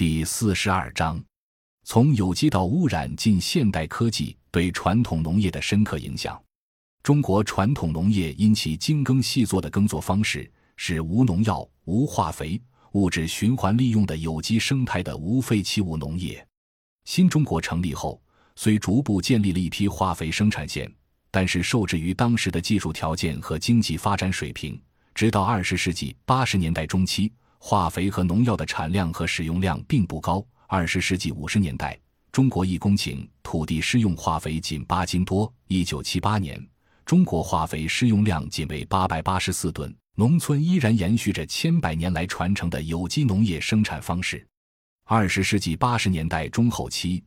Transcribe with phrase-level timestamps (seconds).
[0.00, 1.22] 第四十二章：
[1.84, 6.42] 从有机到污染，进现代科技对传统农业的深刻影响。
[7.02, 12.58] 中国传统农业因其精耕细作的耕作方式，是无农药、无化肥、
[12.92, 16.42] 物质循环利用的有机生态的无废弃物农业。
[17.04, 18.18] 新中国成立后，
[18.56, 20.90] 虽逐步建立了一批化肥生产线，
[21.30, 24.80] 但是受制于当时的技术条件和经济发展水平，
[25.14, 27.30] 直到二十世纪八十年代中期，
[27.62, 30.44] 化肥和农药的产量和使用量并不高。
[30.66, 31.96] 二十世纪五十年代，
[32.32, 35.52] 中国一公顷土地施用化肥仅八斤多。
[35.68, 36.60] 一九七八年，
[37.04, 44.44] 中国化肥施用量仅为八百八十四吨，农村依然延续着千百年来传承的有机农业生产方式。
[45.04, 47.22] 二十世纪八十年代中后期，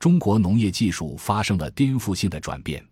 [0.00, 2.84] 中国农业技术发生了颠覆性的转变。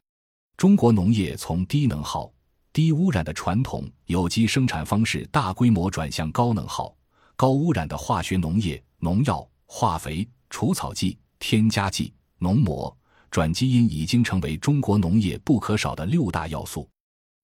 [0.56, 2.32] 中国农业从低能耗、
[2.74, 6.92] 低污染的传统有机生产方式，大规模转向高能耗、
[7.36, 12.94] 高污染的化学农业，农药、化肥、除草剂、添加剂、农膜、
[13.30, 16.90] 转基因已经成为中国农业不可少的六大要素。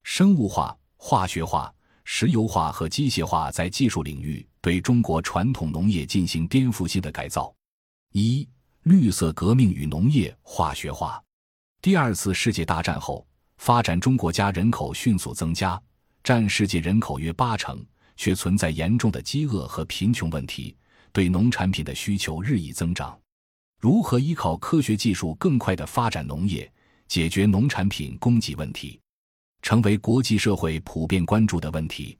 [0.02, 1.72] 生物化、化学化。
[2.02, 7.54] 石油化和机械化在技术领域对中国传统农业进行颠覆性的改造。
[8.10, 8.48] 一、
[8.82, 11.22] 绿色革命与农业化学化。
[11.80, 13.24] 第二次世界大战后，
[13.60, 15.78] 发展中国家人口迅速增加，
[16.24, 17.84] 占世界人口约八成，
[18.16, 20.74] 却存在严重的饥饿和贫穷问题，
[21.12, 23.20] 对农产品的需求日益增长。
[23.78, 26.72] 如何依靠科学技术更快地发展农业，
[27.06, 28.98] 解决农产品供给问题？
[29.60, 32.16] 成为国际社会普遍关注的问题。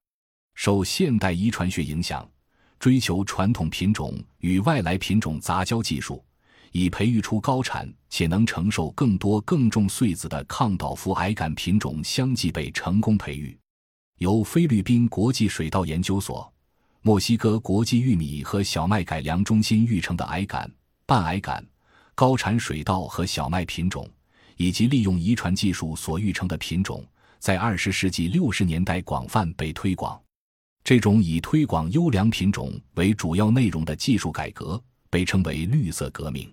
[0.57, 2.31] 受现代遗传学影响，
[2.79, 6.23] 追求传统品种与外来品种杂交技术，
[6.73, 13.57] 以培育出高产且能承受更多更重穗子的抗倒伏矮杆品种，相继被成功培育。
[14.19, 16.53] 由菲律宾国际水稻研究所、
[17.03, 20.71] 墨西哥国际玉米和小麦改良中心育成的矮杆、
[21.07, 21.65] 半矮杆、
[22.15, 24.09] 高产水稻和小麦品种，
[24.57, 27.05] 以及利用遗传技术所育成的品种。
[27.39, 30.21] 在二十世纪六十年代广泛被推广，
[30.85, 36.53] 这种以推广优良品种为主要内容的技术改革被称为“绿色革命”。